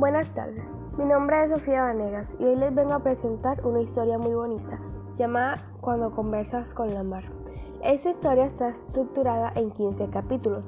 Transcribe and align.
Buenas 0.00 0.30
tardes, 0.30 0.64
mi 0.96 1.04
nombre 1.04 1.44
es 1.44 1.50
Sofía 1.50 1.82
Vanegas 1.82 2.34
y 2.38 2.44
hoy 2.46 2.56
les 2.56 2.74
vengo 2.74 2.94
a 2.94 3.02
presentar 3.02 3.62
una 3.66 3.82
historia 3.82 4.16
muy 4.16 4.32
bonita 4.32 4.80
llamada 5.18 5.58
Cuando 5.82 6.10
conversas 6.10 6.72
con 6.72 6.94
la 6.94 7.02
mar. 7.02 7.24
Esta 7.84 8.08
historia 8.08 8.46
está 8.46 8.70
estructurada 8.70 9.52
en 9.56 9.70
15 9.72 10.08
capítulos 10.08 10.64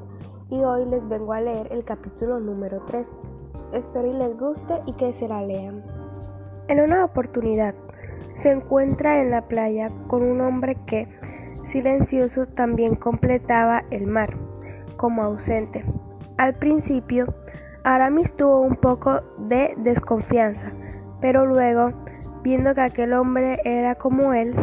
y 0.51 0.57
hoy 0.57 0.85
les 0.85 1.09
vengo 1.09 1.33
a 1.33 1.41
leer 1.41 1.67
el 1.71 1.83
capítulo 1.83 2.41
número 2.41 2.83
3. 2.85 3.09
Espero 3.73 4.07
y 4.07 4.13
les 4.13 4.39
guste 4.39 4.81
y 4.85 4.93
que 4.93 5.15
se 5.15 5.27
la 5.27 5.41
lean. 5.41 5.83
En 6.69 6.81
una 6.81 7.03
oportunidad, 7.03 7.75
se 8.35 8.51
encuentra 8.51 9.23
en 9.23 9.31
la 9.31 9.49
playa 9.49 9.91
con 10.09 10.31
un 10.31 10.43
hombre 10.43 10.77
que, 10.85 11.09
silencioso, 11.65 12.49
también 12.49 12.97
completaba 12.97 13.85
el 13.91 14.07
mar, 14.07 14.37
como 14.99 15.23
ausente. 15.23 15.87
Al 16.37 16.55
principio, 16.57 17.35
Aramis 17.85 18.33
tuvo 18.37 18.61
un 18.61 18.77
poco 18.77 19.23
de 19.39 19.75
desconfianza, 19.77 20.71
pero 21.21 21.47
luego, 21.47 21.93
viendo 22.45 22.75
que 22.75 22.81
aquel 22.81 23.13
hombre 23.13 23.61
era 23.65 23.97
como 23.97 24.35
él, 24.35 24.55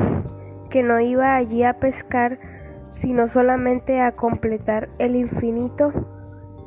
que 0.69 0.83
no 0.83 1.01
iba 1.01 1.35
allí 1.35 1.63
a 1.63 1.79
pescar, 1.79 2.39
sino 2.91 3.27
solamente 3.27 3.99
a 3.99 4.13
completar 4.13 4.87
el 4.99 5.17
infinito 5.17 5.91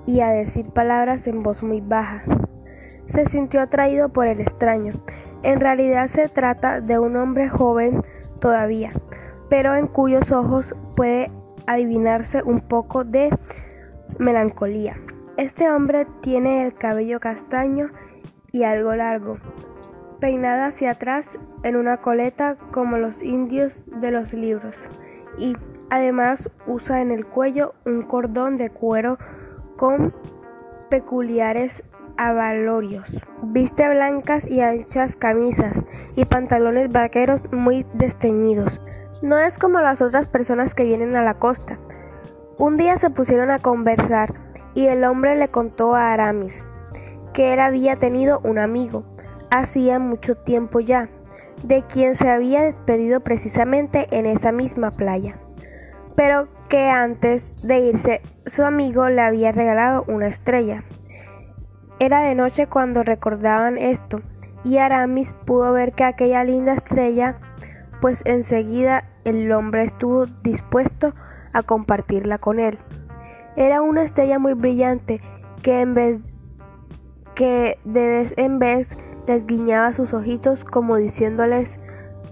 y 0.04 0.20
a 0.20 0.30
decir 0.30 0.66
palabras 0.70 1.26
en 1.26 1.42
voz 1.42 1.62
muy 1.62 1.80
baja, 1.80 2.22
se 3.06 3.24
sintió 3.26 3.62
atraído 3.62 4.10
por 4.10 4.26
el 4.26 4.40
extraño. 4.40 4.92
En 5.42 5.58
realidad 5.58 6.08
se 6.08 6.28
trata 6.28 6.82
de 6.82 6.98
un 6.98 7.16
hombre 7.16 7.48
joven 7.48 8.02
todavía, 8.40 8.92
pero 9.48 9.74
en 9.74 9.86
cuyos 9.86 10.30
ojos 10.32 10.74
puede 10.96 11.30
adivinarse 11.66 12.42
un 12.42 12.60
poco 12.60 13.04
de 13.04 13.30
melancolía. 14.18 14.96
Este 15.42 15.68
hombre 15.68 16.06
tiene 16.20 16.64
el 16.64 16.72
cabello 16.72 17.18
castaño 17.18 17.90
y 18.52 18.62
algo 18.62 18.94
largo, 18.94 19.38
peinado 20.20 20.66
hacia 20.66 20.92
atrás 20.92 21.26
en 21.64 21.74
una 21.74 21.96
coleta 21.96 22.54
como 22.70 22.96
los 22.96 23.20
indios 23.24 23.76
de 23.86 24.12
los 24.12 24.32
libros, 24.32 24.76
y 25.38 25.56
además 25.90 26.48
usa 26.68 27.02
en 27.02 27.10
el 27.10 27.26
cuello 27.26 27.74
un 27.84 28.02
cordón 28.02 28.56
de 28.56 28.70
cuero 28.70 29.18
con 29.76 30.14
peculiares 30.90 31.82
avalorios. 32.16 33.10
Viste 33.42 33.88
blancas 33.88 34.48
y 34.48 34.60
anchas 34.60 35.16
camisas 35.16 35.84
y 36.14 36.24
pantalones 36.24 36.92
vaqueros 36.92 37.42
muy 37.52 37.84
desteñidos. 37.94 38.80
No 39.22 39.38
es 39.38 39.58
como 39.58 39.80
las 39.80 40.02
otras 40.02 40.28
personas 40.28 40.76
que 40.76 40.84
vienen 40.84 41.16
a 41.16 41.24
la 41.24 41.34
costa. 41.34 41.78
Un 42.58 42.76
día 42.76 42.96
se 42.96 43.10
pusieron 43.10 43.50
a 43.50 43.58
conversar 43.58 44.41
y 44.74 44.86
el 44.86 45.04
hombre 45.04 45.36
le 45.36 45.48
contó 45.48 45.94
a 45.94 46.12
Aramis 46.12 46.66
que 47.32 47.54
él 47.54 47.60
había 47.60 47.96
tenido 47.96 48.40
un 48.44 48.58
amigo, 48.58 49.04
hacía 49.50 49.98
mucho 49.98 50.36
tiempo 50.36 50.80
ya, 50.80 51.08
de 51.62 51.82
quien 51.82 52.16
se 52.16 52.28
había 52.28 52.62
despedido 52.62 53.20
precisamente 53.20 54.06
en 54.10 54.26
esa 54.26 54.52
misma 54.52 54.90
playa, 54.90 55.38
pero 56.14 56.48
que 56.68 56.88
antes 56.88 57.52
de 57.62 57.80
irse 57.80 58.22
su 58.46 58.64
amigo 58.64 59.08
le 59.08 59.20
había 59.20 59.52
regalado 59.52 60.04
una 60.08 60.26
estrella. 60.26 60.84
Era 61.98 62.20
de 62.22 62.34
noche 62.34 62.66
cuando 62.66 63.02
recordaban 63.02 63.78
esto, 63.78 64.22
y 64.64 64.78
Aramis 64.78 65.32
pudo 65.32 65.72
ver 65.72 65.92
que 65.92 66.04
aquella 66.04 66.44
linda 66.44 66.74
estrella, 66.74 67.38
pues 68.00 68.22
enseguida 68.24 69.04
el 69.24 69.50
hombre 69.52 69.82
estuvo 69.82 70.26
dispuesto 70.26 71.14
a 71.52 71.62
compartirla 71.62 72.38
con 72.38 72.58
él. 72.58 72.78
Era 73.56 73.82
una 73.82 74.02
estrella 74.02 74.38
muy 74.38 74.54
brillante 74.54 75.20
que 75.62 75.80
en 75.80 75.94
vez 75.94 76.20
que 77.34 77.78
de 77.84 78.06
vez 78.06 78.34
en 78.36 78.58
vez 78.58 78.96
les 79.26 79.46
guiñaba 79.46 79.92
sus 79.92 80.12
ojitos 80.12 80.64
como 80.64 80.96
diciéndoles 80.96 81.78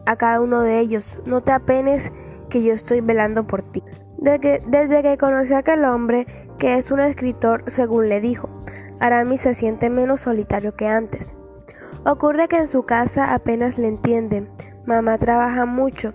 a 0.07 0.17
cada 0.17 0.41
uno 0.41 0.63
de 0.63 0.81
ellos, 0.81 1.05
no 1.27 1.43
te 1.43 1.53
apenes 1.53 2.11
que 2.49 2.63
yo 2.63 2.75
estoy 2.75 3.01
velando 3.01 3.47
por 3.47 3.63
ti. 3.63 3.83
Desde 4.19 4.41
que, 4.41 4.63
desde 4.67 5.03
que 5.03 5.55
a 5.55 5.59
aquel 5.59 5.85
hombre, 5.85 6.27
que 6.59 6.77
es 6.77 6.91
un 6.91 7.01
escritor, 7.01 7.65
según 7.69 8.09
le 8.09 8.21
dijo, 8.21 8.51
Aramis 8.99 9.43
se 9.43 9.55
siente 9.55 9.89
menos 9.89 10.23
solitario 10.23 10.75
que 10.75 10.89
antes. 10.89 11.37
Ocurre 12.05 12.49
que 12.49 12.57
en 12.57 12.67
su 12.67 12.85
casa 12.85 13.33
apenas 13.33 13.79
le 13.79 13.89
entienden, 13.89 14.49
mamá 14.85 15.17
trabaja 15.17 15.65
mucho, 15.65 16.13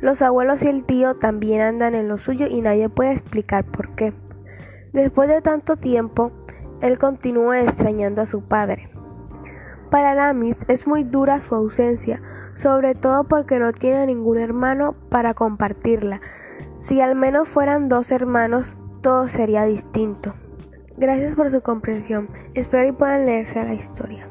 los 0.00 0.22
abuelos 0.22 0.62
y 0.62 0.68
el 0.68 0.84
tío 0.84 1.16
también 1.16 1.60
andan 1.60 1.94
en 1.94 2.08
lo 2.08 2.18
suyo 2.18 2.46
y 2.46 2.60
nadie 2.60 2.88
puede 2.88 3.12
explicar 3.12 3.64
por 3.64 3.94
qué. 3.94 4.12
Después 4.94 5.28
de 5.28 5.42
tanto 5.42 5.74
tiempo, 5.76 6.30
él 6.80 6.98
continúa 6.98 7.60
extrañando 7.60 8.22
a 8.22 8.26
su 8.26 8.42
padre. 8.42 8.90
Para 9.90 10.12
Aramis 10.12 10.64
es 10.68 10.86
muy 10.86 11.02
dura 11.02 11.40
su 11.40 11.56
ausencia, 11.56 12.22
sobre 12.54 12.94
todo 12.94 13.24
porque 13.24 13.58
no 13.58 13.72
tiene 13.72 14.06
ningún 14.06 14.38
hermano 14.38 14.94
para 15.08 15.34
compartirla. 15.34 16.20
Si 16.76 17.00
al 17.00 17.16
menos 17.16 17.48
fueran 17.48 17.88
dos 17.88 18.12
hermanos, 18.12 18.76
todo 19.02 19.28
sería 19.28 19.64
distinto. 19.64 20.34
Gracias 20.96 21.34
por 21.34 21.50
su 21.50 21.60
comprensión. 21.60 22.28
Espero 22.54 22.88
y 22.88 22.92
puedan 22.92 23.26
leerse 23.26 23.64
la 23.64 23.74
historia. 23.74 24.28